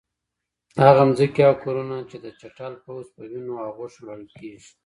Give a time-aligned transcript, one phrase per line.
[0.85, 4.69] هغه مځکي او کورونه به د چټل پوځ په وينو او غوښو لړل کيږي